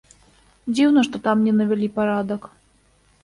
Дзіўна, 0.73 1.03
што 1.09 1.19
там 1.27 1.37
не 1.47 1.53
навялі 1.59 1.89
парадак. 1.97 2.41